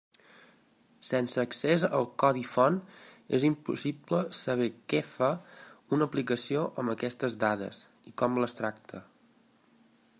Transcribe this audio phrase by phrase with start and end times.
[1.09, 2.79] Sense accés al codi font
[3.39, 5.29] és impossible saber què fa
[5.97, 7.83] una aplicació amb aquestes dades,
[8.13, 9.03] i com les tracta.